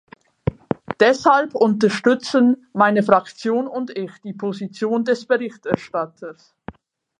Deshalb 0.99 1.53
unterstützen 1.53 2.65
meine 2.73 3.03
Fraktion 3.03 3.67
und 3.67 3.95
ich 3.95 4.09
die 4.23 4.33
Position 4.33 5.05
des 5.05 5.27
Berichterstatters. 5.27 6.55